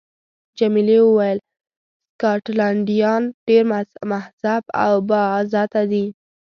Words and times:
جميلې 0.59 0.99
وويل: 1.03 1.37
سکاټلنډیان 2.11 3.21
ډېر 3.47 3.63
مهذب 4.11 4.63
او 4.83 4.93
با 5.09 5.21
عزته 5.37 5.81
دي. 5.91 6.05